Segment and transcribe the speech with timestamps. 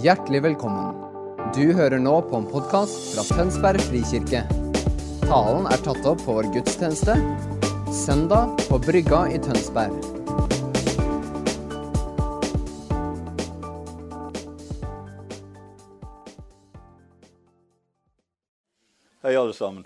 [0.00, 0.94] Hjertelig velkommen.
[1.52, 4.40] Du hører nå på en podkast fra Tønsberg frikirke.
[5.26, 7.12] Talen er tatt opp på vår gudstjeneste
[7.92, 9.92] søndag på Brygga i Tønsberg.
[19.20, 19.84] Hei, alle sammen.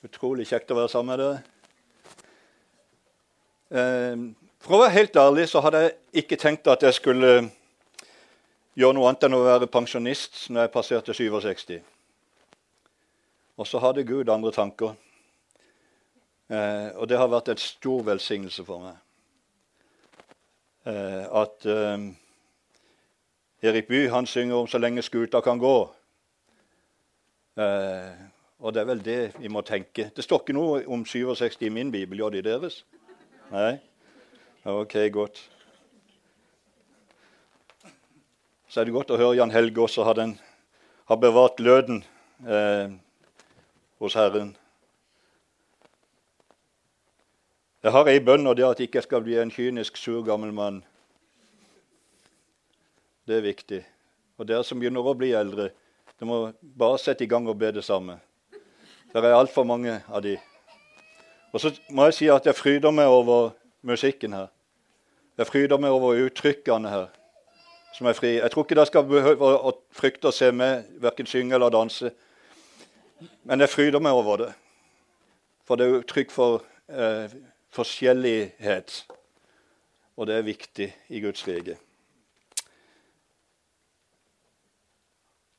[0.00, 1.40] Utrolig kjekt å være sammen med dere.
[3.68, 4.30] Eh,
[4.64, 7.42] for å være helt ærlig så hadde jeg ikke tenkt at jeg skulle
[8.78, 11.80] gjøre noe annet enn å være pensjonist når jeg passerte 67.
[13.60, 14.94] Og så hadde Gud andre tanker.
[16.48, 18.96] Eh, og det har vært en stor velsignelse for meg.
[20.88, 22.08] Eh, at eh,
[23.62, 25.88] Erik Bye han synger om 'Så lenge skuta kan gå'.
[27.56, 28.12] Eh,
[28.58, 30.10] og det er vel det vi må tenke.
[30.16, 32.18] Det står ikke noe om 67 i min bibel.
[32.18, 32.84] Gjør det i deres?
[33.50, 33.78] Nei?
[34.64, 35.51] Ok, godt.
[38.72, 40.30] Så er det godt å høre Jan Helge også har, den,
[41.04, 41.98] har bevart gløden
[42.40, 42.94] eh,
[44.00, 44.54] hos Herren.
[47.84, 50.24] Jeg har ei bønn, og det er at jeg ikke skal bli en kynisk, sur
[50.24, 50.80] gammel mann.
[53.28, 53.84] Det er viktig.
[54.40, 55.68] Og dere som begynner å bli eldre,
[56.16, 58.22] dere må bare sette i gang og be det samme.
[59.12, 60.38] Det er altfor mange av de.
[61.52, 63.52] Og så må jeg si at jeg fryder meg over
[63.84, 64.48] musikken her.
[65.36, 67.10] Jeg fryder meg over uttrykkene her.
[67.92, 68.34] Som er fri.
[68.38, 72.12] Jeg tror ikke dere skal behøve å frykte å se meg verken synge eller danse.
[73.44, 74.50] Men jeg fryder meg over det.
[75.68, 77.32] For det er uttrykk for eh,
[77.72, 78.98] forskjellighet.
[80.16, 81.78] Og det er viktig i Guds rike.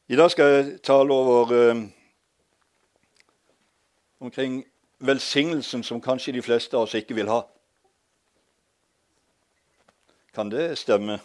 [0.08, 1.84] I dag skal jeg tale over eh,
[4.20, 4.64] omkring
[5.00, 7.42] velsignelsen som kanskje de fleste av oss ikke vil ha.
[10.34, 11.20] Kan det stemme,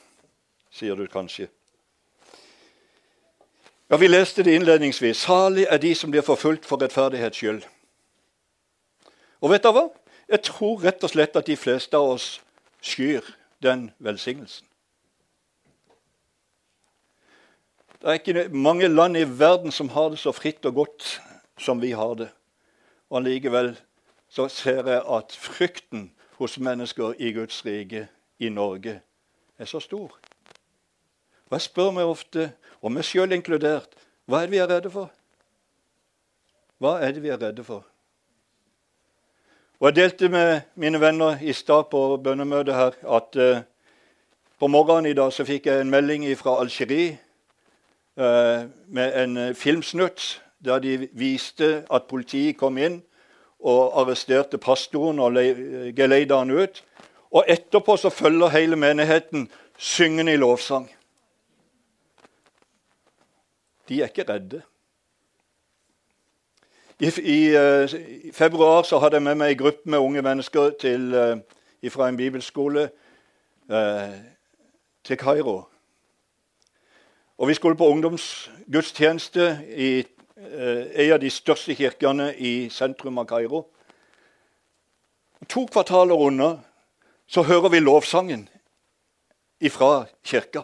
[0.70, 1.48] sier du kanskje.
[3.91, 5.17] Ja, Vi leste det innledningsvis.
[5.17, 7.62] Salig er de som blir forfulgt for rettferdighets skyld.
[9.40, 9.89] Og vet dere hva?
[10.28, 12.40] Jeg tror rett og slett at de fleste av oss
[12.84, 13.24] skyr
[13.62, 14.67] den velsignelsen.
[17.98, 21.20] Det er ikke mange land i verden som har det så fritt og godt
[21.58, 22.28] som vi har det.
[23.11, 23.73] Og allikevel
[24.28, 28.08] så ser jeg at frykten hos mennesker i Guds rike
[28.39, 29.01] i Norge
[29.58, 30.18] er så stor.
[31.48, 33.95] Og Jeg spør meg ofte, og meg sjøl inkludert,
[34.29, 35.09] hva er det vi er redde for?
[36.79, 37.86] Hva er det vi er redde for?
[39.81, 43.63] Og Jeg delte med mine venner i stad på bønnemøtet her at uh,
[44.58, 47.19] på morgenen i dag så fikk jeg en melding fra Algerie
[48.19, 53.01] uh, med en uh, filmsnutt der de viste at politiet kom inn
[53.61, 55.39] og arresterte pastoren og
[55.97, 56.83] geleida han ut.
[57.31, 59.48] Og etterpå så følger hele menigheten
[59.79, 60.89] syngende i lovsang.
[63.89, 64.63] De er ikke redde.
[67.01, 67.95] I, i, uh,
[68.25, 72.09] i februar så hadde jeg med meg en gruppe med unge mennesker til, uh, fra
[72.09, 72.89] en bibelskole
[73.71, 74.15] uh,
[75.05, 75.63] til Kairo.
[77.39, 80.07] Og Vi skulle på ungdomsgudstjeneste i
[80.39, 83.65] en av de største kirkene i sentrum av Kairo.
[85.49, 86.59] To kvartaler unna
[87.27, 88.49] så hører vi lovsangen
[89.61, 90.63] ifra kirka.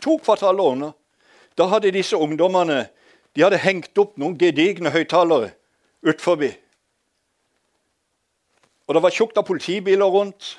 [0.00, 0.92] To kvartaler unna.
[1.58, 2.88] Da hadde disse ungdommene
[3.36, 5.52] de hadde hengt opp noen gedigne høyttalere
[6.18, 6.50] forbi.
[8.88, 10.56] Og det var tjukt av politibiler rundt,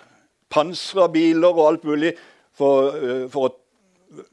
[0.51, 2.13] pansra biler og alt mulig
[2.55, 4.23] for, uh, for, å,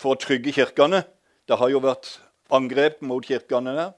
[0.00, 1.04] for, å, trygge kirkene.
[1.46, 2.16] Det har jo vært
[2.54, 3.92] angrep mot kirkene der,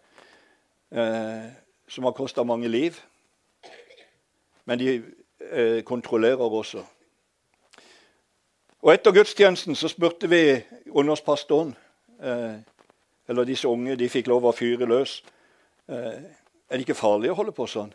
[0.93, 1.47] eh,
[1.89, 2.99] som har kosta mange liv.
[4.67, 6.83] Men de eh, kontrollerer også.
[8.83, 10.43] Og Etter gudstjenesten så spurte vi
[10.91, 11.86] ungdomspastoren eh,
[12.21, 15.19] Eller disse unge de fikk lov å fyre løs.
[15.91, 16.27] Eh,
[16.67, 17.93] er det ikke farlig å holde på sånn?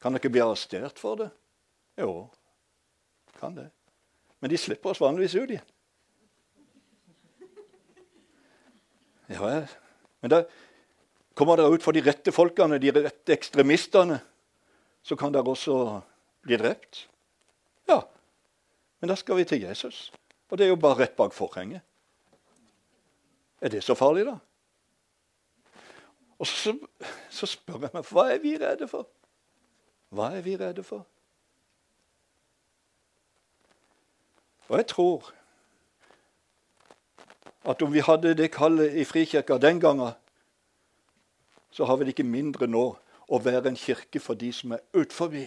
[0.00, 1.30] Kan dere bli arrestert for det?
[2.00, 2.26] Jo,
[3.38, 3.68] kan det.
[4.40, 5.70] Men de slipper oss vanligvis ut igjen.
[9.32, 9.64] Ja.
[10.20, 10.42] Men da
[11.36, 14.18] kommer dere ut for de rette folkene, de rette ekstremistene,
[15.04, 15.78] så kan dere også
[16.44, 17.06] bli drept.
[17.88, 18.02] Ja,
[19.00, 20.10] men da skal vi til Jesus.
[20.48, 21.84] Og det er jo bare rett bak forhenget.
[23.64, 24.36] Er det så farlig, da?
[26.38, 26.74] Og så,
[27.30, 29.06] så spør jeg meg hva er vi redde for?
[30.12, 31.06] Hva er vi redde for?
[34.68, 35.30] Og jeg tror
[37.64, 40.12] at om vi hadde det kallet i Frikirka den gangen,
[41.70, 42.84] så har vi det ikke mindre nå
[43.32, 45.46] å være en kirke for de som er utforbi.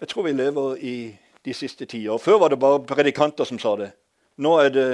[0.00, 0.96] Jeg tror vi lever i
[1.46, 2.18] de siste tider.
[2.18, 3.92] Før var det bare predikanter som sa det.
[4.36, 4.88] Nå er det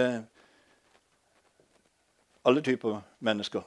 [2.44, 3.64] alle typer mennesker.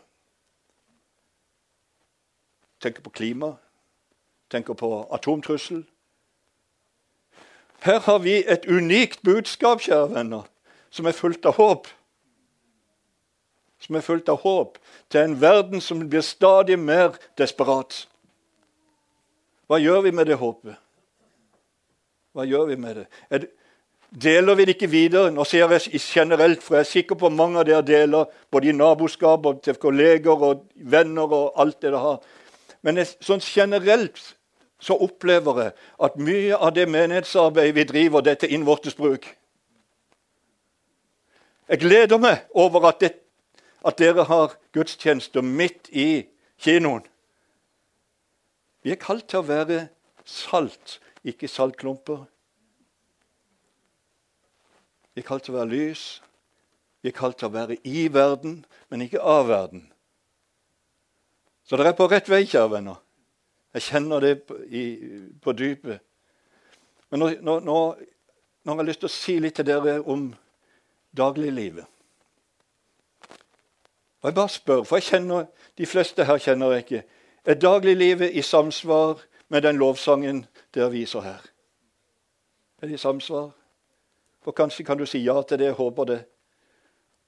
[2.79, 3.55] Tenker på klima,
[4.51, 5.83] tenker på atomtrussel.
[7.81, 10.45] Her har vi et unikt budskap, kjære venner,
[10.89, 11.87] som er fullt av håp.
[13.79, 14.77] Som er fullt av håp
[15.09, 18.05] til en verden som blir stadig mer desperat.
[19.65, 20.77] Hva gjør vi med det håpet?
[22.35, 23.05] Hva gjør vi med det?
[23.31, 23.47] det
[24.11, 25.31] deler vi det ikke videre?
[25.31, 28.75] Nå sier jeg generelt, for jeg er sikker på mange av dere deler både i
[28.75, 32.19] naboskap og til kolleger og venner og alt det dere har.
[32.83, 34.21] Men jeg, sånn generelt
[34.79, 35.73] så opplever jeg
[36.07, 39.25] at mye av det menighetsarbeidet vi driver, det er til innvortes bruk.
[41.71, 43.15] Jeg gleder meg over at, det,
[43.81, 46.25] at dere har gudstjenester midt i
[46.61, 47.01] kinoen.
[48.85, 49.87] Vi er kalt til å være
[50.29, 52.25] salt, ikke saltklumper.
[55.15, 56.05] Vi er kalt til å være lys.
[57.01, 59.85] Vi er kalt til å være i verden, men ikke av verden.
[61.65, 63.01] Så dere er på rett vei, kjære venner.
[63.75, 64.83] Jeg kjenner det på, i,
[65.41, 66.03] på dypet.
[67.09, 67.79] Men nå, nå, nå,
[68.63, 70.27] nå, har jeg lyst til å si litt til dere om
[71.15, 71.87] dagliglivet.
[74.21, 77.01] Og jeg bare spør, for jeg kjenner, de fleste her kjenner jeg ikke.
[77.45, 81.45] Er dagliglivet i samsvar med den lovsangen dere viser her?
[82.81, 83.51] Er det i samsvar?
[84.41, 86.25] For Kanskje kan du si ja til det, håper det.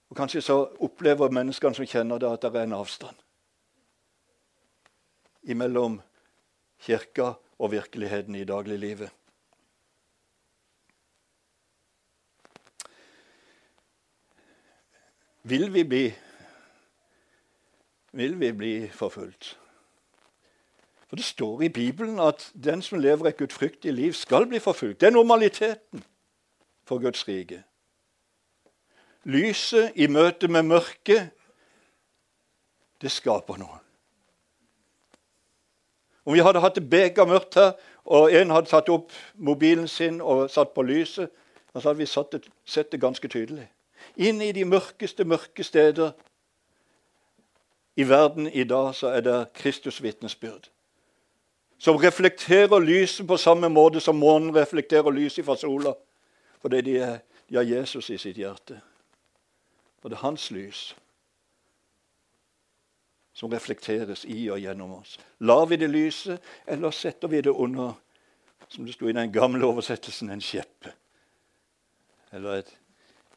[0.09, 3.17] Og Kanskje så opplever menneskene som kjenner det, at det er en avstand
[5.47, 6.01] imellom
[6.83, 9.09] kirka og virkeligheten i dagliglivet.
[15.47, 16.03] Vil vi bli,
[18.11, 19.55] vil vi bli forfulgt?
[21.07, 25.01] For det står i Bibelen at den som lever et gudfryktig liv, skal bli forfulgt.
[25.01, 26.03] Det er normaliteten
[26.85, 27.63] for Guds rike.
[29.23, 31.29] Lyset i møte med mørket,
[33.01, 33.79] det skaper noe.
[36.25, 37.71] Om vi hadde hatt det begermørkt her,
[38.05, 41.29] og en hadde tatt opp mobilen sin og satt på lyset,
[41.75, 43.67] så hadde vi det, sett det ganske tydelig.
[44.15, 46.11] Inn i de mørkeste, mørke steder
[47.95, 50.71] i verden i dag så er det Kristus vitnesbyrd
[51.77, 55.93] som reflekterer lyset på samme måte som månen reflekterer lyset fra sola.
[56.61, 57.19] Fordi de, er,
[57.49, 58.79] de har Jesus i sitt hjerte.
[60.01, 60.95] Og det er hans lys
[63.37, 65.19] som reflekteres i og gjennom oss.
[65.45, 67.93] Lar vi det lyse, eller setter vi det under,
[68.67, 70.95] som det sto i den gamle oversettelsen, en skjeppe?
[72.33, 72.71] Eller et,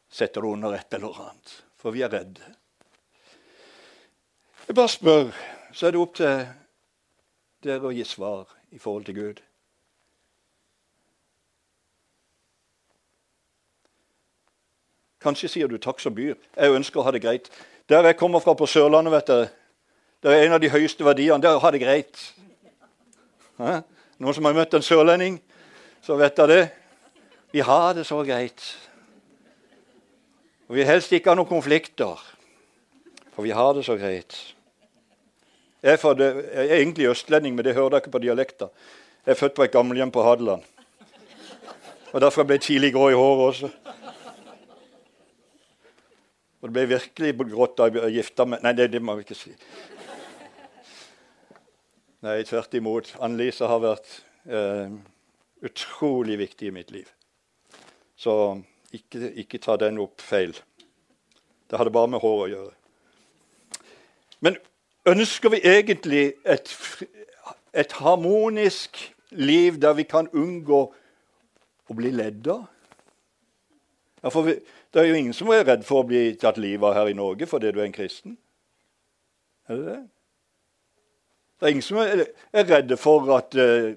[0.08, 1.52] setter det under et eller annet?
[1.76, 2.48] For vi er redde.
[4.66, 5.36] Jeg bare spør,
[5.72, 6.48] så er det opp til
[7.62, 9.40] det er å gi svar i forhold til Gud.
[15.20, 16.36] Kanskje sier du 'takk som byr'.
[16.56, 17.50] Jeg ønsker å ha det greit.
[17.88, 19.50] Der jeg kommer fra på Sørlandet, vet dere,
[20.22, 21.42] det er en av de høyeste verdiene.
[21.42, 22.34] Det er å ha det greit.
[23.58, 23.80] Hæ?
[24.18, 25.40] Noen som har møtt en sørlending,
[26.04, 26.70] så vet dere det.
[27.52, 28.78] Vi har det så greit.
[30.68, 32.20] Og vi helst ikke ha noen konflikter,
[33.32, 34.54] for vi har det så greit.
[35.82, 38.68] Jeg er, det, jeg er egentlig østlending, men det hører dere på dialekta.
[39.24, 40.62] Jeg er født på et gamlehjem på Hadeland.
[42.12, 43.70] Og Derfor ble jeg tidlig grå i håret også.
[46.60, 49.38] Og det ble virkelig grått da jeg gifta meg Nei, det, det, må vi ikke
[49.38, 49.54] si.
[52.26, 53.14] Nei, tvert imot.
[53.24, 54.10] Ann-Lise har vært
[54.44, 54.92] eh,
[55.64, 57.08] utrolig viktig i mitt liv.
[58.20, 58.34] Så
[58.92, 60.52] ikke, ikke ta den opp feil.
[61.70, 62.74] Det hadde bare med hår å gjøre.
[64.44, 64.60] Men
[65.08, 66.76] Ønsker vi egentlig et,
[67.72, 70.80] et harmonisk liv der vi kan unngå
[71.88, 72.66] å bli ledd av?
[74.20, 74.58] Ja, for vi,
[74.92, 77.16] det er jo ingen som er redd for å bli tatt livet av her i
[77.16, 78.36] Norge fordi du er en kristen.
[79.70, 80.00] Er det det?
[81.60, 83.92] Det er ingen som er, er redde for at uh,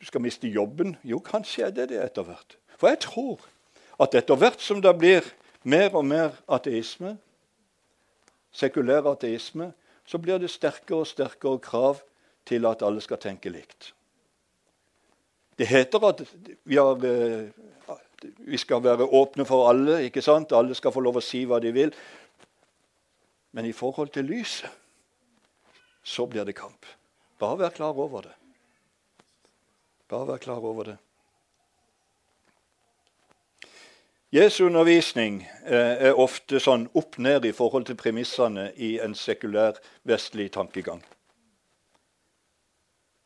[0.00, 0.96] du skal miste jobben.
[1.04, 2.56] Jo, kanskje er det det etter hvert.
[2.76, 3.44] For jeg tror
[4.00, 5.28] at etter hvert som det blir
[5.64, 7.16] mer og mer ateisme,
[8.54, 9.72] sekulær ateisme,
[10.06, 12.02] så blir det sterkere og sterkere krav
[12.46, 13.92] til at alle skal tenke likt.
[15.58, 16.22] Det heter at
[16.64, 17.48] vi, har, eh,
[18.38, 20.02] vi, skal være åpne for alle.
[20.04, 20.52] ikke sant?
[20.52, 21.94] Alle skal få lov å si hva de vil.
[23.54, 24.70] Men i forhold til lyset
[26.02, 26.86] så blir det kamp.
[27.38, 28.34] Bare vær klar over det.
[30.10, 30.98] Bare vær klar over det.
[34.34, 39.76] Jesu undervisning eh, er ofte sånn opp ned i forhold til premissene i en sekulær
[40.02, 40.98] vestlig tankegang.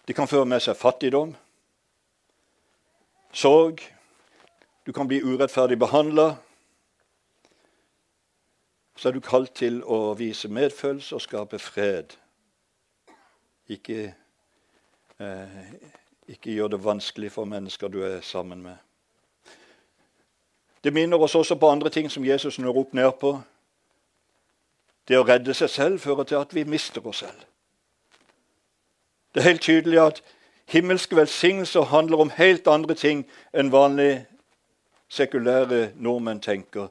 [0.05, 1.31] Det kan føre med seg fattigdom,
[3.33, 3.81] sorg.
[4.85, 6.27] Du kan bli urettferdig behandla.
[9.01, 12.13] Så er du kalt til å vise medfølelse og skape fred.
[13.73, 14.13] Ikke,
[15.17, 15.57] eh,
[16.29, 18.77] ikke gjør det vanskelig for mennesker du er sammen med.
[20.85, 23.41] Det minner oss også på andre ting som Jesus når opp ned på.
[25.09, 27.45] Det å redde seg selv fører til at vi mister oss selv.
[29.35, 30.23] Det er helt tydelig at
[30.69, 34.27] himmelske velsignelser handler om helt andre ting enn vanlige
[35.09, 36.89] sekulære nordmenn tenker.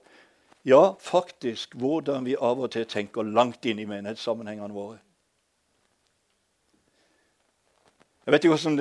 [0.66, 4.98] Ja, faktisk hvordan vi av og til tenker langt inn i menighetssammenhengene våre.
[8.26, 8.80] Jeg vet ikke hvordan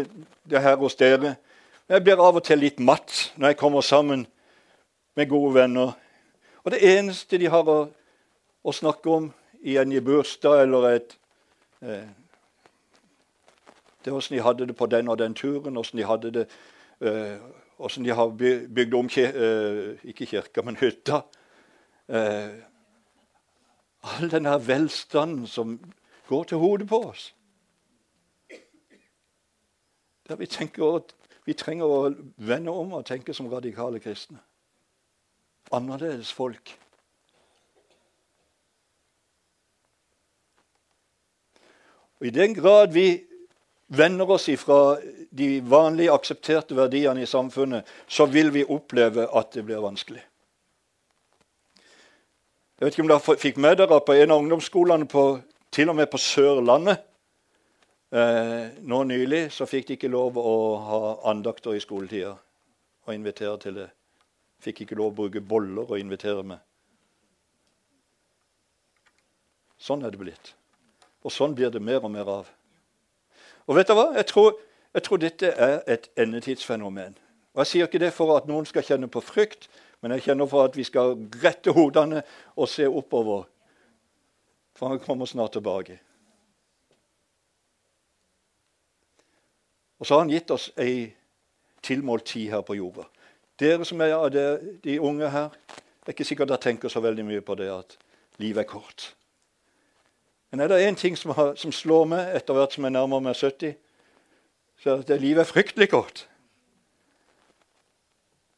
[0.50, 1.36] det er her hos dere.
[1.88, 4.26] Jeg blir av og til litt matt når jeg kommer sammen
[5.16, 5.92] med gode venner.
[6.64, 7.78] Og det eneste de har å,
[8.64, 9.30] å snakke om
[9.62, 11.18] i en bursdag eller et
[11.82, 12.08] eh,
[14.04, 16.48] Det er åssen de hadde det på den og den turen, åssen de hadde det
[17.00, 17.38] eh,
[17.78, 21.20] Åssen de har bygd om eh, ikke kirka, men hytta.
[22.08, 22.54] Eh,
[24.00, 25.80] all den her velstanden som
[26.28, 27.34] går til hodet på oss.
[30.28, 31.02] Der vi tenker
[31.44, 34.38] vi trenger å vende om og tenke som radikale kristne.
[35.72, 36.78] Annerledes folk.
[42.20, 43.24] Og I den grad vi
[43.86, 44.96] vender oss ifra
[45.30, 50.22] de vanlige aksepterte verdiene i samfunnet, så vil vi oppleve at det blir vanskelig.
[52.76, 55.26] Jeg vet ikke om dere fikk med dere på en av ungdomsskolene på,
[55.72, 56.98] til og med på Sørlandet
[58.12, 61.00] eh, Nå nylig så fikk de ikke lov å ha
[61.32, 62.34] andakter i skoletida
[63.06, 63.88] og invitere til det.
[64.62, 66.62] Fikk ikke lov å bruke boller og invitere med.
[69.78, 70.54] Sånn er det blitt.
[71.26, 72.48] Og sånn blir det mer og mer av.
[73.66, 74.12] Og vet du hva?
[74.16, 74.54] Jeg tror,
[74.94, 77.16] jeg tror dette er et endetidsfenomen.
[77.54, 79.68] Og Jeg sier ikke det for at noen skal kjenne på frykt,
[80.00, 82.22] men jeg kjenner for at vi skal rette hodene
[82.54, 83.46] og se oppover.
[84.76, 85.98] For han kommer snart tilbake.
[89.98, 91.14] Og så har han gitt oss ei
[91.82, 93.06] tilmålt tid her på jorda.
[93.60, 95.54] Dere som er av de unge her,
[96.06, 97.96] det er ikke sikkert dere tenker så veldig mye på det at
[98.42, 99.08] livet er kort.
[100.50, 103.24] Men er det én ting som, har, som, slår meg etter hvert som jeg nærmer
[103.24, 103.74] meg 70,
[104.80, 106.26] så er det at livet er fryktelig kort.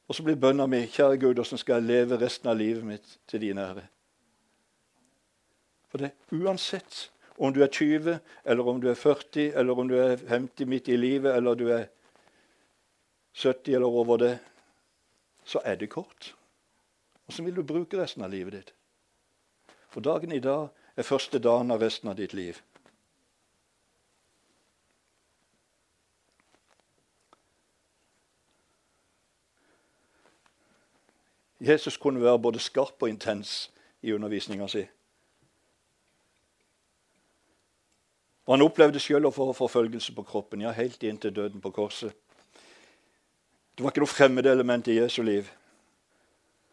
[0.08, 3.16] Og så blir bønna mi, kjære Gud, hvordan skal jeg leve resten av livet mitt
[3.28, 3.86] til din ære?
[5.88, 9.94] For det uansett om du er 20, eller om du er 40, eller om du
[10.00, 11.86] er 50 midt i livet, eller du er
[13.38, 14.32] 70 eller over det,
[15.48, 16.34] så er det kort.
[17.28, 18.74] Så vil du bruke resten av livet ditt.
[19.88, 22.60] For dagen i dag er første dagen av resten av ditt liv.
[31.60, 33.70] Jesus kunne være både skarp og intens
[34.02, 34.84] i undervisninga si.
[38.46, 41.70] Og Han opplevde sjøl å få forfølgelse på kroppen, ja, helt inn til døden på
[41.70, 42.27] korset.
[43.78, 45.46] Det var ikke noe fremmedelement i Jesu liv.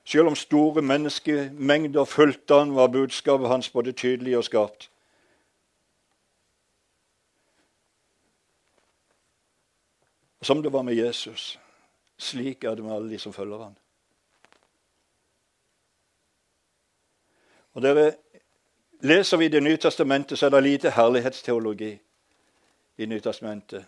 [0.10, 4.90] Selv om store menneskemengder fulgte han, var budskapet hans både tydelig og skarpt.
[10.42, 11.60] Som det var med Jesus,
[12.18, 13.78] slik er det med alle de som følger han.
[17.74, 18.12] Og dere,
[19.06, 22.00] Leser vi Det nye testamentet, så er det lite herlighetsteologi
[22.98, 23.86] i Nytestamentet.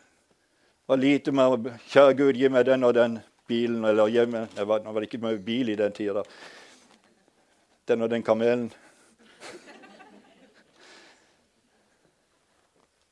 [0.88, 4.48] Det var lite mer 'Kjære Gud, gi meg den og den bilen', eller gi meg,
[4.56, 6.24] Nå var det ikke mye bil i den tida.
[7.88, 8.74] Den og den kamelen.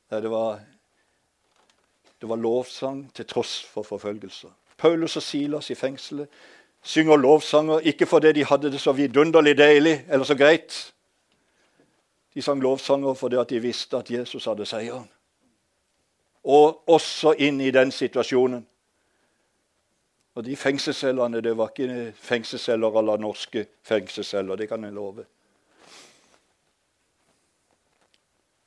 [0.10, 0.60] Det var,
[2.22, 4.50] det var lovsang til tross for forfølgelser.
[4.78, 6.28] Paulus og Silas i fengselet
[6.82, 10.94] synger lovsanger ikke fordi de hadde det så vidunderlig deilig eller så greit.
[12.34, 15.10] De sang lovsanger fordi de visste at Jesus hadde seieren.
[16.46, 18.66] Og også inn i den situasjonen.
[20.36, 25.26] Og de fengselscellene det var ikke fengselsceller la norske fengselsceller, det kan jeg love.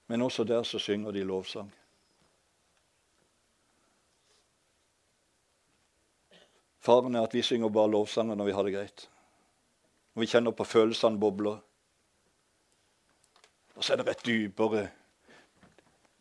[0.08, 1.70] Men også der så synger de lovsang.
[6.80, 9.08] Faren er at vi synger bare lovsanger når vi har det greit.
[10.14, 11.58] Når vi kjenner på følelsene bobler.
[13.76, 14.88] Og så er det et dypere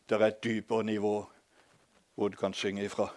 [0.09, 1.25] det er et dypere nivå
[2.17, 3.07] du kan synge ifra.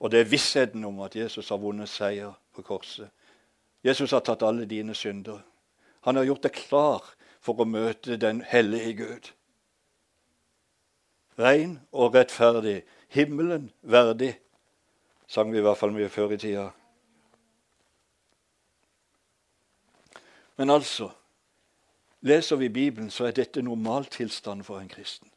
[0.00, 3.10] Og det er vissheten om at Jesus har vunnet seier på korset.
[3.84, 5.40] Jesus har tatt alle dine synder.
[6.04, 7.08] Han har gjort deg klar
[7.40, 9.32] for å møte den hellige Gud.
[11.38, 12.82] Rein og rettferdig.
[13.08, 14.34] Himmelen verdig,
[15.26, 16.70] sang vi i hvert fall mye før i tida.
[20.56, 21.10] Men altså
[22.24, 25.28] Leser vi Bibelen, så er dette normaltilstanden for en kristen.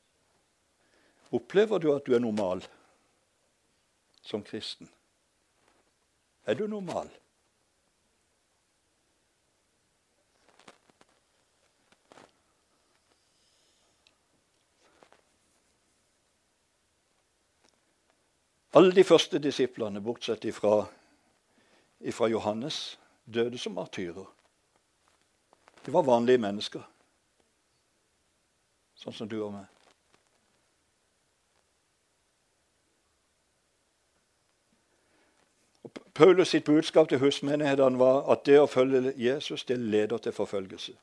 [1.32, 2.64] Opplever du at du er normal
[4.22, 4.90] som kristen?
[6.46, 7.10] Er du normal?
[18.78, 20.86] Alle de første disiplene, bortsett ifra,
[22.00, 24.28] ifra Johannes, døde som martyrer.
[25.86, 26.84] De var vanlige mennesker,
[29.00, 29.77] sånn som du og meg.
[36.14, 40.94] Paulus sitt budskap til husmenighetene var at det å følge Jesus det leder til forfølgelse.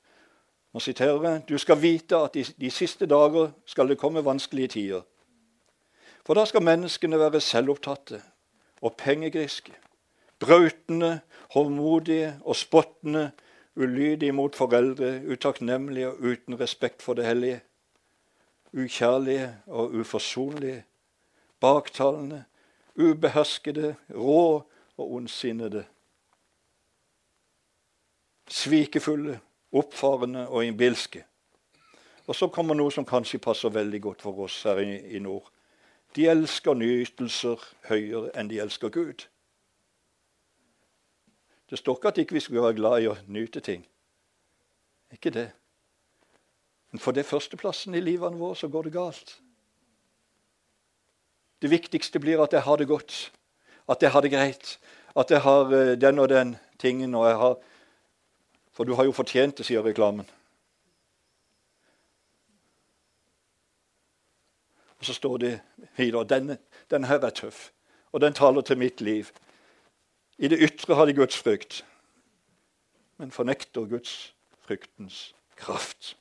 [0.75, 5.03] Nå siterer Du skal vite at i de siste dager skal det komme vanskelige tider.
[6.27, 8.23] For da skal menneskene være selvopptatte
[8.83, 9.73] og pengegriske,
[10.41, 11.21] brautende,
[11.55, 13.31] håndmodige og spottende,
[13.77, 17.61] ulydige mot foreldre, utakknemlige og uten respekt for det hellige,
[18.73, 20.85] ukjærlige og uforsonlige,
[21.61, 22.45] baktalende,
[22.97, 24.63] ubeherskede, rå
[24.97, 25.85] og ondsinnede,
[28.49, 29.41] svikefulle,
[29.73, 31.25] oppfarende og innbilske.
[32.27, 35.51] Og så kommer noe som kanskje passer veldig godt for oss her i, i nord.
[36.17, 39.27] De elsker nytelser høyere enn de elsker Gud.
[41.71, 43.85] Det står ikke at ikke vi ikke skulle være glad i å nyte ting.
[45.13, 45.49] Ikke det.
[46.93, 49.33] Men for det førsteplassen i livene våre så går det galt.
[51.63, 53.33] Det viktigste blir at jeg har det godt,
[53.89, 54.79] at jeg har det greit,
[55.17, 57.15] at jeg har eh, den og den tingen.
[57.15, 57.57] og jeg har...
[58.73, 60.27] For du har jo fortjent det, sier reklamen.
[64.99, 65.61] Og så står det
[65.97, 66.59] videre denne,
[66.91, 67.71] denne her er tøff,
[68.13, 69.31] og den taler til mitt liv.
[70.39, 71.85] I det ytre har de Guds frykt,
[73.17, 74.35] men fornekter Guds
[74.67, 76.17] fryktens kraft.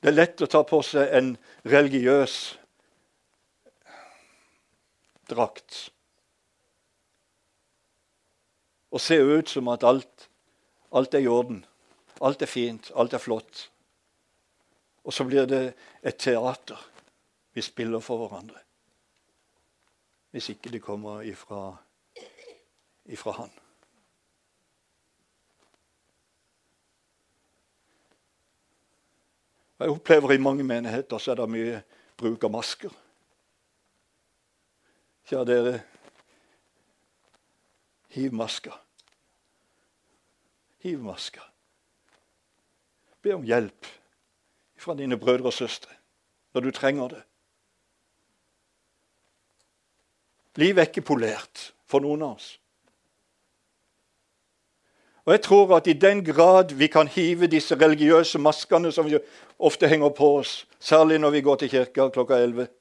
[0.00, 1.34] Det er lett å ta på seg en
[1.66, 2.58] religiøs
[5.30, 5.88] drakt.
[8.90, 10.28] Og se ut som at alt,
[10.92, 11.64] alt er i orden.
[12.24, 13.68] Alt er fint, alt er flott.
[15.04, 16.80] Og så blir det et teater.
[17.52, 18.60] Vi spiller for hverandre.
[20.30, 21.76] Hvis ikke det kommer ifra,
[23.04, 23.50] ifra Han.
[29.78, 31.82] Jeg opplever i mange menigheter så er det mye
[32.18, 32.94] bruk av masker.
[35.28, 35.80] Kjære dere,
[38.16, 38.72] hiv maska.
[40.80, 41.42] Hiv maska.
[43.20, 43.86] Be om hjelp
[44.80, 45.92] fra dine brødre og søstre
[46.54, 47.20] når du trenger det.
[50.56, 52.48] Livet er ikke polert for noen av oss.
[55.28, 59.20] Og jeg tror at i den grad vi kan hive disse religiøse maskene som vi
[59.58, 62.77] ofte henger på oss, særlig når vi går til kirka klokka 11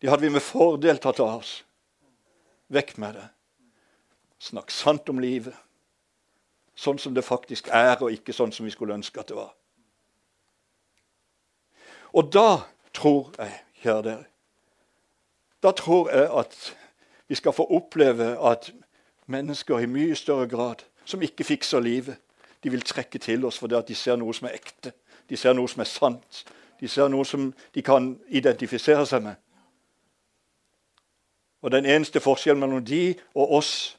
[0.00, 1.60] De hadde vi med fordel tatt av oss.
[2.72, 3.26] Vekk med det.
[4.40, 5.54] Snakk sant om livet.
[6.74, 9.52] Sånn som det faktisk er, og ikke sånn som vi skulle ønske at det var.
[12.16, 12.62] Og da
[12.96, 14.26] tror jeg, kjære dere
[15.62, 16.56] Da tror jeg at
[17.28, 18.70] vi skal få oppleve at
[19.26, 22.16] mennesker i mye større grad som ikke fikser livet.
[22.64, 24.92] De vil trekke til oss fordi de ser noe som er ekte,
[25.28, 26.44] de ser noe som er sant.
[26.80, 29.36] De ser noe som de kan identifisere seg med.
[31.60, 33.98] Og Den eneste forskjellen mellom de og oss,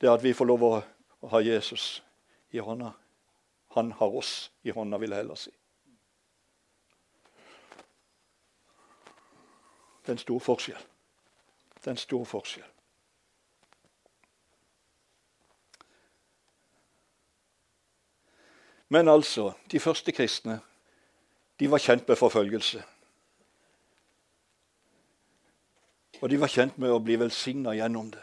[0.00, 0.82] det er at vi får lov å
[1.32, 2.02] ha Jesus
[2.50, 2.92] i hånda.
[3.74, 5.50] Han har oss i hånda, vil jeg heller si.
[10.02, 10.84] Det er en stor forskjell.
[11.74, 12.68] Det er en stor forskjell.
[18.92, 20.60] Men altså, de første kristne
[21.60, 22.82] de var kjent med forfølgelse.
[26.22, 28.22] Og de var kjent med å bli velsigna gjennom det.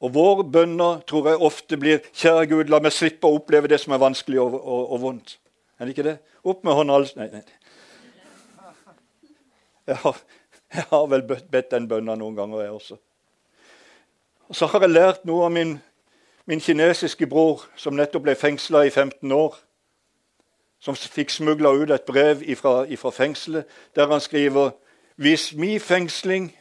[0.00, 3.80] Og våre bønner tror jeg ofte blir 'Kjære Gud, la meg slippe å oppleve det
[3.80, 5.36] som er vanskelig og, og, og vondt'.
[5.78, 6.18] Er det ikke det?
[6.44, 7.42] Opp med hånda Nei, nei.
[9.86, 10.16] Jeg har,
[10.74, 12.96] jeg har vel bedt den bønna noen ganger, jeg også.
[14.48, 15.80] Og Så har jeg lært noe av min
[16.46, 19.54] Min kinesiske bror, som nettopp ble fengsla i 15 år,
[20.80, 24.72] som fikk smugla ut et brev fra fengselet, der han skriver
[25.20, 26.56] hvis min fengsling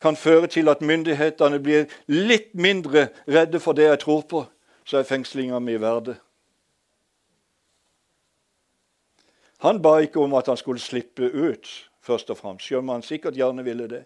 [0.00, 4.42] kan føre til at myndighetene blir litt mindre redde for det jeg tror på,
[4.84, 6.18] så er fengslinga mi verdt
[9.64, 13.02] Han ba ikke om at han skulle slippe ut, først og fremst, selv om han
[13.02, 14.04] sikkert gjerne ville det.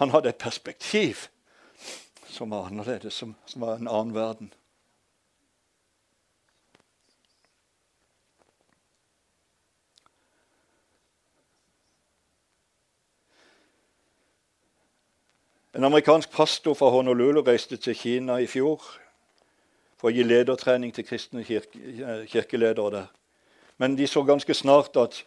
[0.00, 1.28] Han hadde et perspektiv
[2.26, 4.52] som var annerledes, som, som var en annen verden.
[15.76, 18.80] En amerikansk pastor fra Honolulu reiste til Kina i fjor
[20.00, 23.10] for å gi ledertrening til kristne kirke, eh, kirkeledere der.
[23.76, 25.24] Men de så ganske snart at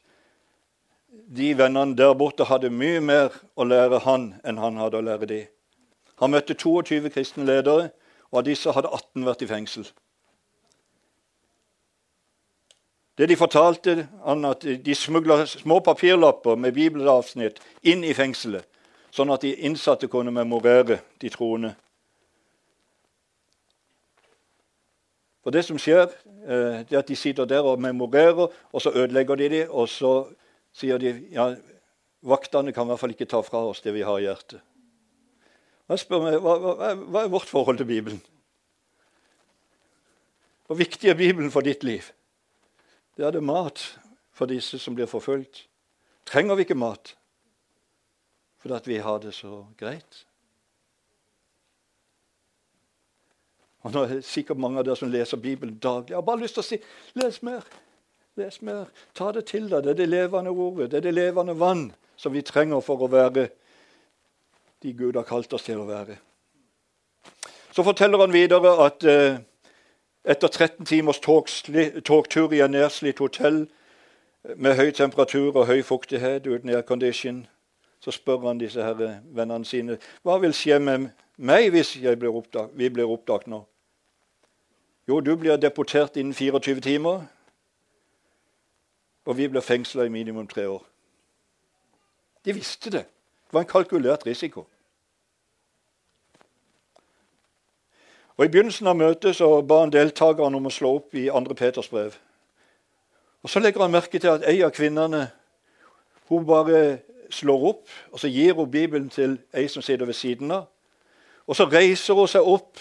[1.38, 5.27] de vennene der borte hadde mye mer å lære han enn han hadde å lære
[5.27, 5.47] de.
[6.17, 7.91] Han møtte 22 kristne ledere,
[8.31, 9.85] og av disse hadde 18 vært i fengsel.
[13.17, 18.65] Det De fortalte han at de smugla små papirlapper med bibelavsnitt inn i fengselet,
[19.12, 21.74] sånn at de innsatte kunne memorere de troende.
[25.43, 26.12] For det som skjer,
[26.45, 29.89] eh, det er at de sitter der og memorerer, og så ødelegger de dem, og
[29.89, 30.13] så
[30.76, 31.54] sier de ja,
[32.22, 34.62] vaktene kan i hvert fall ikke ta fra oss det vi har i hjertet.
[35.89, 38.19] Jeg spør meg, hva, hva, hva er vårt forhold til Bibelen?
[40.69, 42.12] Hvor viktig er Bibelen for ditt liv?
[43.17, 43.82] Det er det mat
[44.32, 45.65] for disse som blir forfulgt.
[46.30, 47.15] Trenger vi ikke mat
[48.60, 50.26] fordi vi har det så greit?
[53.88, 56.12] Og nå er det sikkert mange av dere som leser Bibelen daglig.
[56.12, 56.80] Jeg har bare lyst til å si
[57.15, 57.63] les mer.
[58.39, 58.89] Les mer.
[59.15, 59.86] Ta det til deg.
[59.86, 60.91] Det er det levende ordet.
[60.91, 63.48] Det er det levende vann som vi trenger for å være
[64.84, 66.17] de Gud har kalt oss til å være.
[67.72, 69.39] Så forteller han videre at eh,
[70.24, 73.65] etter 13 timers togtur i et nedslitt hotell
[74.56, 77.45] med høy temperatur og høy fuktighet uten aircondition,
[77.99, 82.69] så spør han disse her vennene sine hva vil skje med meg hvis blir oppdag,
[82.73, 83.63] vi blir oppdaget nå?
[85.07, 87.23] Jo, du blir deportert innen 24 timer,
[89.25, 90.83] og vi blir fengsla i minimum tre år.
[92.45, 93.05] De visste det.
[93.45, 94.65] Det var en kalkulert risiko.
[98.38, 101.55] Og I begynnelsen av møtet så ba han deltakerne om å slå opp i 2.
[101.59, 102.13] Peters brev.
[103.43, 105.31] Og Så legger han merke til at ei av kvinnene
[106.29, 106.99] hun bare
[107.30, 110.68] slår opp, og så gir hun Bibelen til ei som sitter ved siden av.
[111.48, 112.80] Og så reiser hun seg opp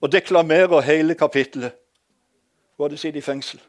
[0.00, 1.72] og deklamerer hele kapittelet.
[2.76, 3.60] Hun hadde sittet i fengsel.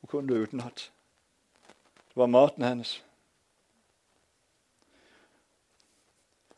[0.00, 0.90] Hun kunne det utenat.
[2.08, 3.02] Det var maten hennes.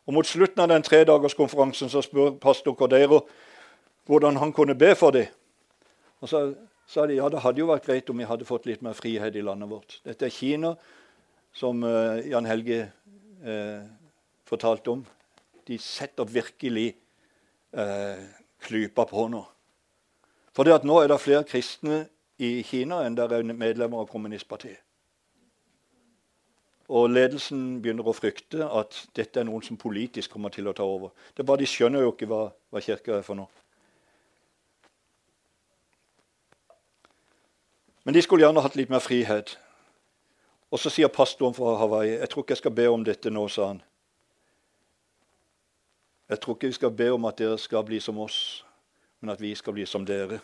[0.06, 3.22] Og Mot slutten av den tredagerskonferansen så spør pastor Cordero
[4.04, 5.26] hvordan han kunne be for dem.
[6.20, 6.54] Og så
[6.86, 9.36] sa de ja, det hadde jo vært greit om vi hadde fått litt mer frihet
[9.36, 10.00] i landet vårt.
[10.04, 10.74] Dette er Kina,
[11.54, 12.80] som uh, Jan Helge
[13.46, 13.84] uh,
[14.44, 15.04] fortalte om
[15.66, 16.96] de setter virkelig
[17.72, 18.24] eh,
[18.60, 19.42] klypa på nå.
[20.54, 22.04] For at nå er det flere kristne
[22.38, 24.80] i Kina enn det er medlemmer av kommunistpartiet.
[26.92, 30.84] Og ledelsen begynner å frykte at dette er noen som politisk kommer til å ta
[30.84, 31.14] over.
[31.32, 33.48] Det er bare De skjønner jo ikke hva, hva kirka er for noe.
[38.04, 39.56] Men de skulle gjerne hatt litt mer frihet.
[40.74, 43.44] Og så sier pastoren fra Hawaii jeg tror ikke jeg skal be om dette nå,
[43.48, 43.82] sa han.
[46.28, 48.64] Jeg tror ikke vi skal be om at dere skal bli som oss,
[49.20, 50.40] men at vi skal bli som dere.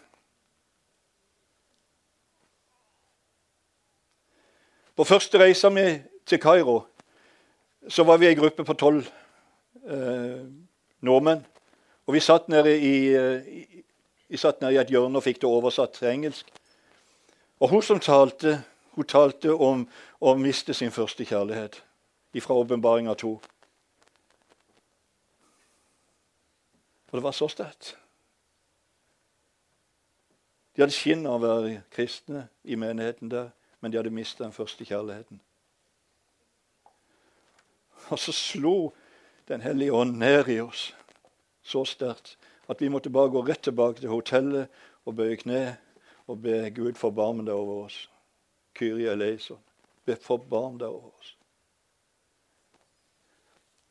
[4.94, 5.86] På første reisa mi
[6.28, 6.78] til Kairo
[7.88, 9.06] så var vi ei gruppe på tolv
[9.88, 10.42] eh,
[11.00, 11.42] nordmenn.
[12.06, 13.84] Og vi satt nede i, i, i,
[14.28, 16.52] vi satt nede i et hjørne og fikk det oversatt til engelsk.
[17.60, 18.60] Og hun som talte,
[18.96, 19.86] hun talte om
[20.20, 21.82] å miste sin første kjærlighet
[22.40, 23.30] fra åpenbaringa 2.
[27.10, 27.96] Og det var så sterkt.
[30.76, 33.50] De hadde skinn av å være kristne i menigheten der,
[33.80, 35.40] men de hadde mista den første kjærligheten.
[38.10, 38.92] Og så slo
[39.50, 40.92] Den hellige ånd ned i oss
[41.66, 42.36] så sterkt
[42.70, 44.70] at vi måtte bare gå rett tilbake til hotellet
[45.02, 45.62] og bøye kne
[46.30, 47.96] og be Gud forbarme deg over oss.
[48.80, 49.58] Kyrie eleison,
[50.08, 51.34] be forbarm deg over oss.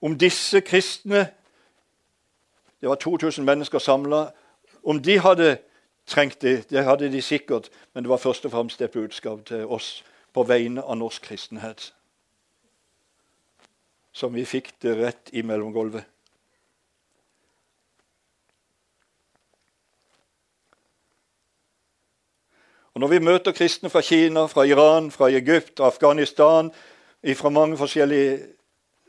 [0.02, 1.28] Om disse kristne
[2.82, 4.32] det var 2000 mennesker samla.
[4.84, 5.58] Om de hadde
[6.06, 9.66] trengt det, det hadde de sikkert, men det var først og fremst et budskap til
[9.66, 11.94] oss på vegne av norsk kristenhet.
[14.12, 16.08] Som vi fikk det rett i mellomgulvet.
[23.00, 26.68] Og Når vi møter kristne fra Kina, fra Iran, fra Egypt, Afghanistan,
[27.36, 28.42] fra mange forskjellige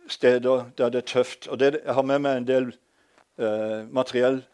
[0.06, 2.68] steder der det er tøft og det, Jeg har med meg en del
[3.38, 4.46] eh, materiell.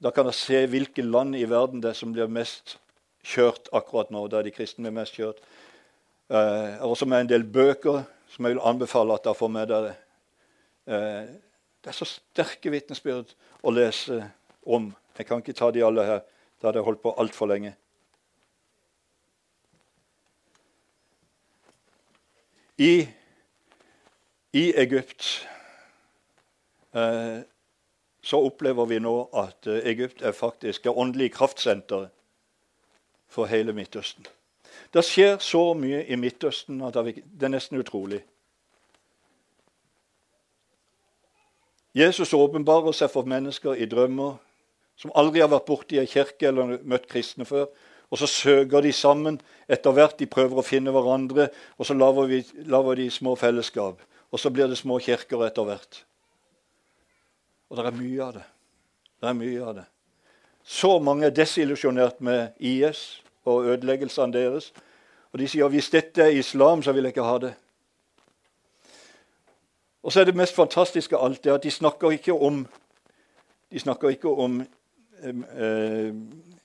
[0.00, 2.78] Da kan dere se hvilke land i verden det er som blir mest
[3.20, 4.26] kjørt akkurat nå.
[4.26, 5.36] Da er de kristne blir mest kjørt.
[6.30, 9.48] Eh, jeg har også med en del bøker som jeg vil anbefale at dere får
[9.52, 9.96] med dere.
[10.86, 11.24] Eh,
[11.84, 14.30] det er så sterke vitnesbyrd å lese
[14.64, 14.94] om.
[15.18, 16.30] Jeg kan ikke ta de alle her.
[16.56, 17.76] Da hadde jeg holdt på altfor lenge.
[22.78, 23.08] I,
[24.52, 25.48] i Egypt
[26.92, 27.40] eh,
[28.20, 32.08] så opplever vi nå at eh, Egypt er faktisk det åndelige kraftsenteret
[33.28, 34.26] for hele Midtøsten.
[34.92, 38.20] Det skjer så mye i Midtøsten at det er nesten utrolig.
[41.96, 44.36] Jesus åpenbarer seg for mennesker i drømmer
[45.00, 47.70] som aldri har vært borti ei kirke eller møtt kristne før.
[48.10, 50.18] Og så søker de sammen etter hvert.
[50.18, 54.02] De prøver å finne hverandre, og så lager, de små fellesskap.
[54.30, 56.02] Og så blir det små kirker etter hvert.
[57.70, 58.46] Og det er mye av det.
[59.20, 59.86] Det er mye av det.
[60.66, 64.72] Så mange er desillusjonert med IS og ødeleggelsene deres.
[65.32, 67.54] Og de sier hvis dette er islam, så vil jeg ikke ha det.
[70.06, 72.66] Og så er det mest fantastiske av alt det at de snakker ikke om,
[73.72, 74.60] de snakker ikke om
[75.22, 76.14] eh,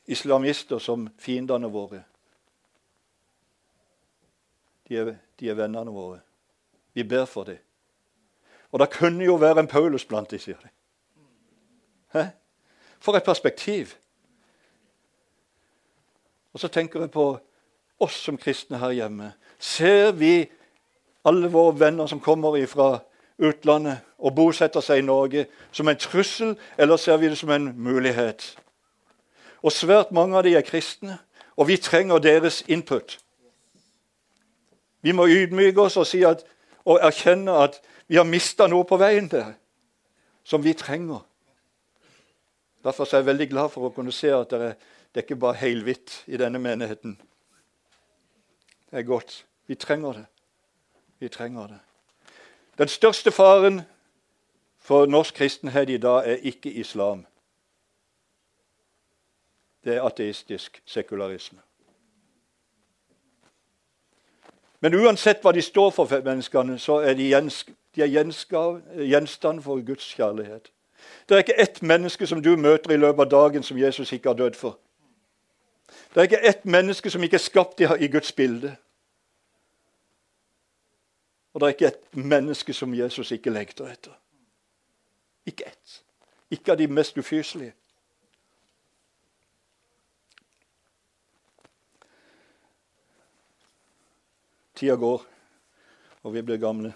[0.06, 2.04] islamister som fiendene våre.
[4.88, 6.20] De er, de er vennene våre.
[6.94, 7.60] Vi ber for dem.
[8.72, 10.70] Og det kunne jo være en Paulus blant dem, sier de.
[12.14, 12.26] Hæ?
[13.00, 13.96] For et perspektiv!
[16.54, 17.40] Og så tenker jeg på
[18.00, 19.32] oss som kristne her hjemme.
[19.60, 20.50] Ser vi
[21.26, 23.00] alle våre venner som kommer fra
[23.42, 27.72] utlandet og bosetter seg i Norge, som en trussel, eller ser vi det som en
[27.76, 28.46] mulighet?
[29.62, 31.18] Og svært mange av de er kristne,
[31.58, 33.18] og vi trenger deres input.
[35.02, 36.46] Vi må ydmyke oss og, si at,
[36.86, 39.54] og erkjenne at vi har mista noe på veien der
[40.44, 41.22] som vi trenger.
[42.84, 44.74] Derfor er jeg veldig glad for å kunne se at det
[45.12, 47.18] det er ikke bare helhvitt i denne menigheten.
[48.92, 49.46] Det er godt.
[49.68, 50.26] Vi trenger det.
[51.20, 51.80] Vi trenger det.
[52.82, 53.82] Den største faren
[54.80, 57.26] for norsk kristenhet i dag er ikke islam.
[59.84, 61.60] Det er ateistisk sekularisme.
[64.80, 67.30] Men uansett hva de står for, menneskene, så er de,
[67.96, 70.72] de er gjenstand for Guds kjærlighet.
[71.30, 74.30] Det er ikke ett menneske som du møter i løpet av dagen som Jesus ikke
[74.30, 74.80] har dødd for.
[76.14, 78.76] Det er ikke ett menneske som ikke er skapt i Guds bilde.
[81.54, 84.16] Og det er ikke et menneske som Jesus ikke lengter etter.
[85.46, 86.04] Ikke ett.
[86.52, 87.74] Ikke av de mest ufyselige.
[94.76, 95.26] Tida går,
[96.24, 96.94] og vi blir gamle.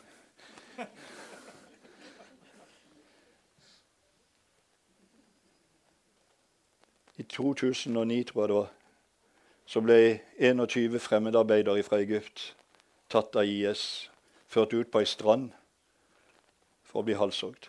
[7.18, 8.72] I 2009, tror jeg det var,
[9.66, 12.56] så ble 21 fremmedarbeidere fra Egypt
[13.10, 14.10] tatt av IS
[14.56, 15.52] ført ut på ei strand
[16.88, 17.68] for å bli halshogd.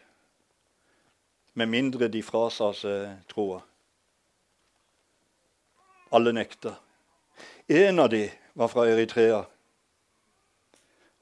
[1.58, 3.62] Med mindre de frasa seg troa.
[6.14, 6.76] Alle nekta.
[7.66, 9.42] En av de var fra Eritrea.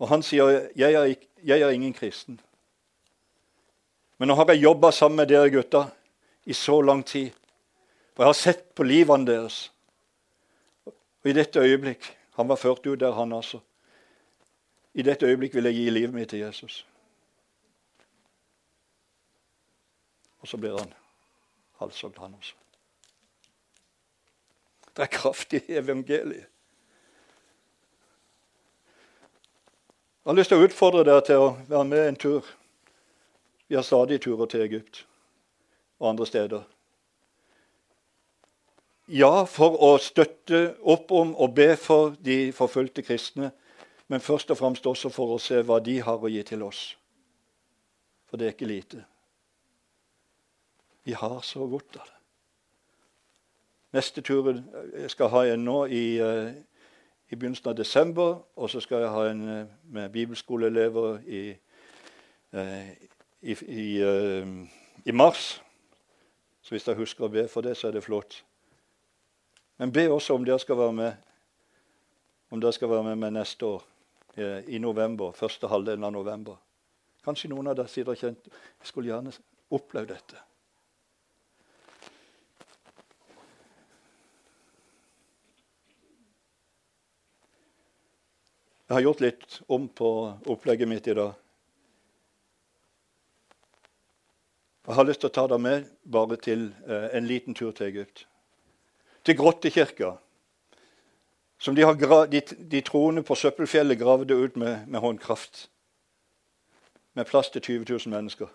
[0.02, 2.36] Og han sier jeg er, jeg er ingen kristen.
[4.18, 5.86] Men nå har jeg jobba sammen med dere gutta
[6.44, 7.32] i så lang tid.
[8.14, 9.70] Og jeg har sett på livene deres.
[10.86, 13.60] Og i dette øyeblikk Han var ført ut der, han altså.
[14.94, 16.86] I dette øyeblikk vil jeg gi livet mitt til Jesus.
[20.38, 20.92] Og så blir han
[21.80, 22.54] halshogd, han også.
[24.96, 26.46] Det er kraft i evangeliet.
[30.24, 32.46] Jeg har lyst til å utfordre dere til å være med en tur.
[33.68, 35.02] Vi har stadig turer til Egypt
[35.98, 36.62] og andre steder.
[39.08, 43.50] Ja, for å støtte opp om og be for de forfulgte kristne
[44.08, 46.96] men først og fremst også for å se hva de har å gi til oss.
[48.28, 49.04] For det er ikke lite.
[51.04, 52.20] Vi har så godt av det.
[53.94, 56.50] Neste tur jeg skal ha en nå i, uh,
[57.30, 58.40] i, begynnelsen av desember.
[58.56, 61.44] Og så skal jeg ha en uh, med bibelskoleelever i,
[63.42, 63.86] i,
[65.04, 65.62] i mars.
[66.62, 68.40] Så hvis dere husker å be for det, så er det flott.
[69.78, 71.12] Men be også om dere skal være med,
[72.50, 73.82] om dere skal være med meg neste år.
[74.36, 76.56] Eh, i november, første halvdelen av november.
[77.22, 79.30] Kanskje noen av dere sier og kjent jeg skulle gjerne
[79.70, 80.40] opplevd dette.
[88.84, 90.10] Jeg har gjort litt om på
[90.50, 91.38] opplegget mitt i dag.
[94.84, 97.86] Jeg har lyst til å ta deg med bare til eh, en liten tur til
[97.86, 98.26] Egypt.
[99.24, 100.16] Til grottekirka.
[101.64, 101.82] Som de,
[102.32, 105.70] de, de troende på Søppelfjellet gravde ut med, med håndkraft.
[107.14, 108.50] Med plass til 20 000 mennesker.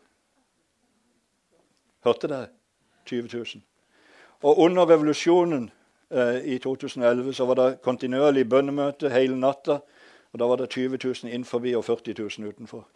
[2.05, 2.47] Hørte dere?
[3.05, 3.45] 20 000.
[4.41, 5.71] Og under revolusjonen
[6.11, 9.79] eh, i 2011 så var det kontinuerlig bønnemøte hele natta.
[10.31, 12.87] Og da var det 20 000 innenfor og 40 000 utenfor.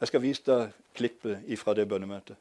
[0.00, 2.36] Jeg skal vise deg klippet fra det bønnemøtet.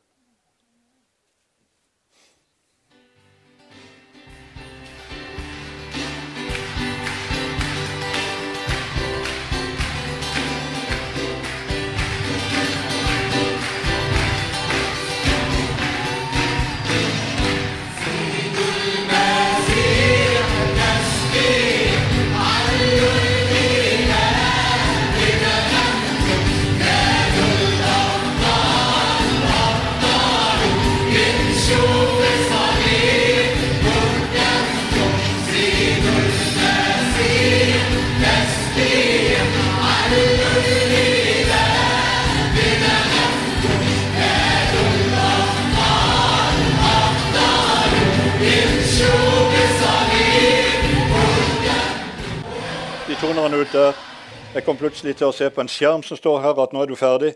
[54.67, 56.97] Kom plutselig til å se på en skjerm som står her, at nå er du
[56.99, 57.29] ferdig.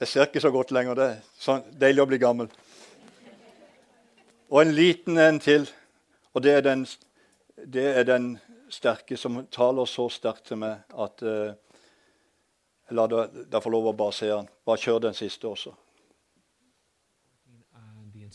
[0.00, 0.98] Jeg ser ikke så godt lenger.
[0.98, 2.48] Det er sånn, deilig å bli gammel.
[4.50, 5.68] Og en liten en til.
[6.34, 6.82] Og det er den,
[7.76, 8.32] det er den
[8.74, 11.54] sterke som taler så sterkt til meg at uh,
[12.92, 14.50] La deg få lov å bare se den.
[14.66, 15.70] Bare kjør den siste også.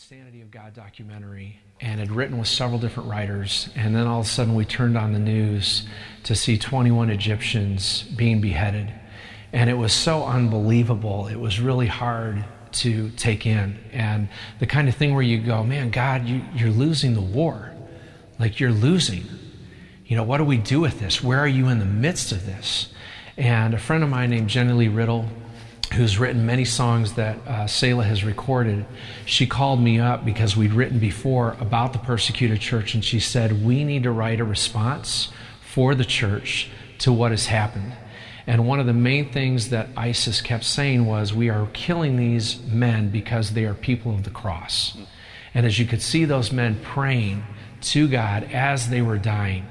[0.00, 3.68] Insanity of God documentary and had written with several different writers.
[3.76, 5.86] And then all of a sudden we turned on the news
[6.22, 8.90] to see 21 Egyptians being beheaded.
[9.52, 11.26] And it was so unbelievable.
[11.26, 13.78] It was really hard to take in.
[13.92, 17.70] And the kind of thing where you go, man, God, you, you're losing the war.
[18.38, 19.26] Like you're losing.
[20.06, 21.22] You know, what do we do with this?
[21.22, 22.90] Where are you in the midst of this?
[23.36, 25.28] And a friend of mine named Jenny Lee Riddle,
[25.92, 28.86] who's written many songs that uh, Selah has recorded,
[29.26, 33.64] she called me up because we'd written before about the persecuted church, and she said,
[33.64, 37.92] We need to write a response for the church to what has happened.
[38.46, 42.60] And one of the main things that ISIS kept saying was, We are killing these
[42.62, 44.96] men because they are people of the cross.
[45.54, 47.44] And as you could see those men praying
[47.82, 49.66] to God as they were dying,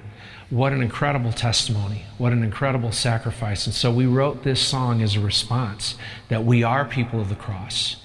[0.49, 2.05] what an incredible testimony.
[2.17, 3.65] What an incredible sacrifice.
[3.65, 5.95] And so we wrote this song as a response
[6.29, 7.97] that we are people of the cross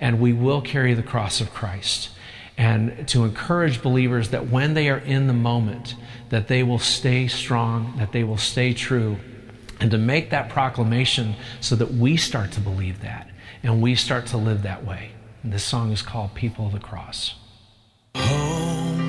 [0.00, 2.10] and we will carry the cross of Christ.
[2.56, 5.94] And to encourage believers that when they are in the moment,
[6.30, 9.16] that they will stay strong, that they will stay true,
[9.80, 13.28] and to make that proclamation so that we start to believe that
[13.62, 15.10] and we start to live that way.
[15.42, 17.34] And this song is called People of the Cross.
[18.16, 19.07] Home,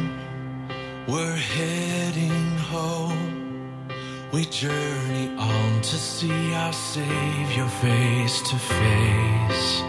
[1.12, 3.88] we're heading home.
[4.32, 9.82] We journey on to see our Savior face to face.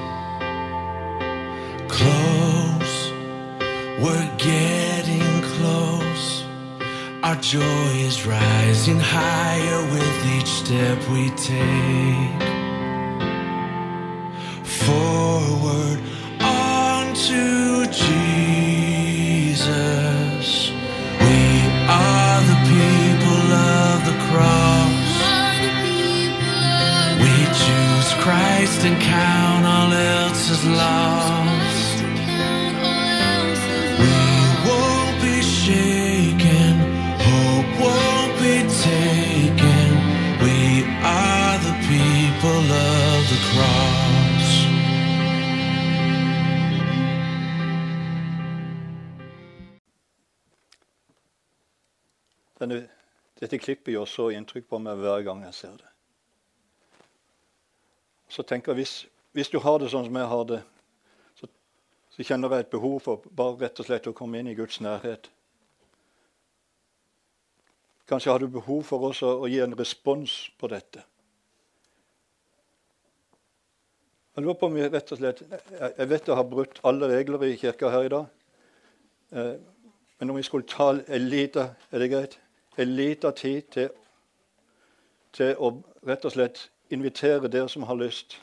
[1.89, 2.97] Close,
[4.03, 6.45] we're getting close.
[7.23, 12.50] Our joy is rising higher with each step we take.
[53.61, 55.89] Dette klippet gjør så inntrykk på meg hver gang jeg ser det.
[58.31, 60.63] Så tenker jeg, hvis, hvis du har det sånn som jeg har det,
[61.37, 61.49] så,
[62.11, 64.81] så kjenner jeg et behov for bare rett og slett å komme inn i Guds
[64.81, 65.31] nærhet.
[68.09, 71.05] Kanskje har du behov for også å gi en respons på dette.
[74.35, 77.11] Jeg lurer på om vi rett og slett, jeg jeg vet jeg har brutt alle
[77.11, 78.31] regler i kirka her i dag.
[79.33, 79.59] Eh,
[80.21, 82.35] Men om vi skulle ta en liten er det greit?
[82.81, 83.91] En liten tid til,
[85.37, 85.75] til å
[86.09, 88.39] rett og slett invitere dere som har lyst,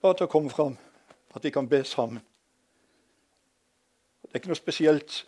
[0.00, 0.78] bare til å komme fram.
[1.36, 2.22] At vi kan be sammen.
[4.22, 5.18] Det er ikke noe spesielt.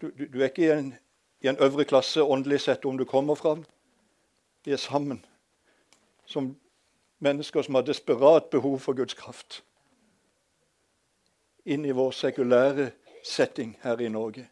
[0.00, 0.88] Du, du, du er ikke i en,
[1.40, 3.62] i en øvre klasse åndelig sett om du kommer fram.
[4.64, 5.22] Vi er sammen
[6.26, 6.56] som
[7.22, 9.62] mennesker som har desperat behov for Guds kraft.
[11.64, 12.90] Inn i vår sekulære
[13.22, 14.48] setting her i Norge.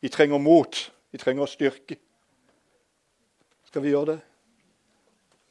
[0.00, 0.92] Vi trenger mot.
[1.10, 1.96] Vi trenger styrke.
[3.70, 4.20] Skal vi gjøre det?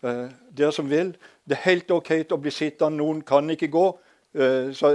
[0.03, 0.25] Eh,
[0.57, 1.13] dere som vil.
[1.47, 2.99] Det er helt OK å bli sittende.
[2.99, 3.85] Noen kan ikke gå.
[4.35, 4.91] Eh, så,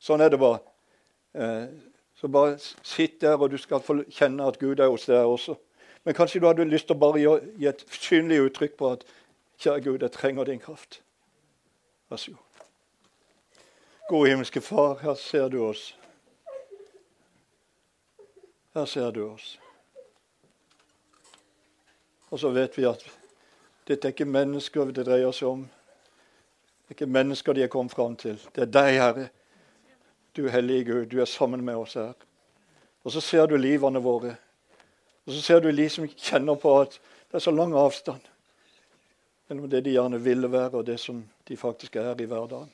[0.00, 0.62] sånn er det bare.
[1.36, 1.66] Eh,
[2.16, 5.58] så bare sitt der, og du skal få kjenne at Gud er hos deg også.
[6.04, 9.04] Men kanskje du hadde lyst til å bare gi et synlig uttrykk på at
[9.56, 11.00] Kjære Gud, jeg trenger din kraft.
[12.08, 12.64] Vær så god.
[14.08, 15.96] Gode himmelske Far, her ser du oss.
[18.76, 19.56] Her ser du oss.
[22.30, 23.02] Og så vet vi at
[23.86, 25.66] dette er ikke mennesker det dreier seg om.
[25.66, 28.38] Det er ikke mennesker de er kommet fram til.
[28.54, 29.28] Det er deg, Herre.
[30.36, 32.14] Du hellige Gud, du er sammen med oss her.
[33.04, 34.34] Og så ser du livene våre.
[35.26, 36.98] Og så ser du de som kjenner på at
[37.30, 38.22] det er så lang avstand
[39.46, 42.70] mellom det de gjerne ville være, og det som de faktisk er i hverdagen.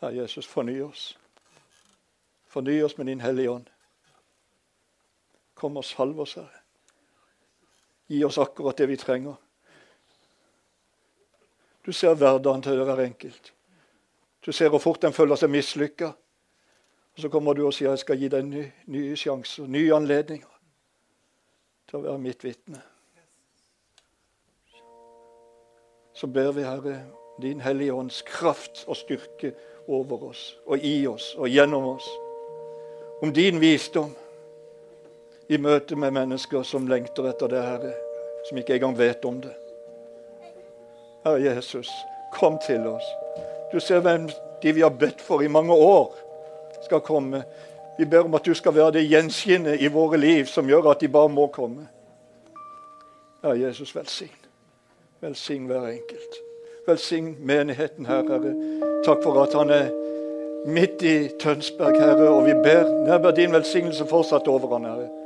[0.00, 1.12] Herre Jesus, forny oss.
[2.50, 3.68] Forny oss med Din Hellige Ånd.
[5.54, 6.61] Kom og salv oss, Herre.
[8.12, 9.38] Gi oss akkurat det vi trenger.
[11.86, 13.54] Du ser hverdagen til hver enkelt.
[14.46, 16.12] Du ser hvor fort den føler seg mislykka.
[17.14, 20.48] Og så kommer du og sier jeg skal gi deg nye sjanser, nye anledninger
[21.88, 22.80] til å være mitt vitne.
[26.12, 26.98] Så ber vi, Herre,
[27.42, 29.54] din Hellige Ånds kraft og styrke
[29.88, 32.08] over oss og i oss og gjennom oss.
[33.22, 34.12] Om din visdom
[35.52, 37.92] i møte med mennesker som lengter etter det, Herre,
[38.48, 39.52] som ikke engang vet om det.
[41.26, 41.90] Herre Jesus,
[42.32, 43.04] kom til oss.
[43.72, 44.28] Du ser hvem
[44.62, 46.14] de vi har bedt for i mange år,
[46.82, 47.44] skal komme.
[47.98, 51.04] Vi ber om at du skal være det gjenskinnet i våre liv som gjør at
[51.04, 51.86] de bare må komme.
[53.42, 54.38] Herre Jesus, velsign.
[55.20, 56.38] Velsign hver enkelt.
[56.86, 58.54] Velsign menigheten her, Herre.
[59.04, 59.90] Takk for at han er
[60.66, 65.21] midt i Tønsberg, Herre, og vi ber nærmere din velsignelse fortsatt over han, Herre.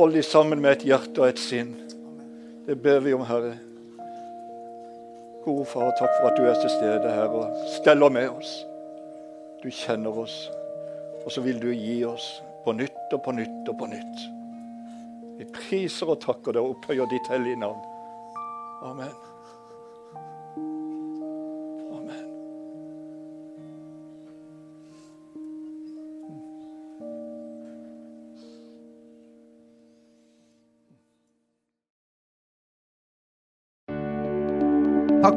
[0.00, 1.74] Hold de sammen med et hjerte og et sinn.
[2.64, 3.50] Det ber vi om, Herre.
[5.44, 8.54] Gode Far, takk for at du er til stede her og steller med oss.
[9.60, 10.38] Du kjenner oss,
[11.20, 12.30] og så vil du gi oss
[12.64, 14.24] på nytt og på nytt og på nytt.
[15.36, 17.84] Vi priser og takker deg og opphøyer ditt hellige navn.
[18.88, 19.29] Amen.